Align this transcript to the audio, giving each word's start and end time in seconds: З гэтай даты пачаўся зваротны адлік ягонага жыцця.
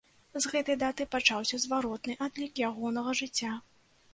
З 0.43 0.51
гэтай 0.53 0.77
даты 0.83 1.05
пачаўся 1.15 1.59
зваротны 1.65 2.15
адлік 2.29 2.53
ягонага 2.71 3.17
жыцця. 3.21 3.53